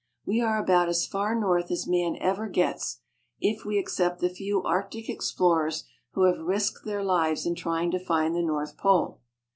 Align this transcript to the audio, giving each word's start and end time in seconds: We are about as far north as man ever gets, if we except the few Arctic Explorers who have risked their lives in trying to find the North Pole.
We 0.25 0.41
are 0.41 0.57
about 0.57 0.89
as 0.89 1.05
far 1.05 1.39
north 1.39 1.69
as 1.69 1.85
man 1.85 2.17
ever 2.19 2.47
gets, 2.49 3.01
if 3.39 3.65
we 3.65 3.77
except 3.77 4.19
the 4.19 4.31
few 4.31 4.63
Arctic 4.63 5.07
Explorers 5.09 5.83
who 6.13 6.23
have 6.23 6.39
risked 6.39 6.85
their 6.85 7.03
lives 7.03 7.45
in 7.45 7.53
trying 7.53 7.91
to 7.91 7.99
find 8.03 8.33
the 8.33 8.41
North 8.41 8.77
Pole. 8.79 9.21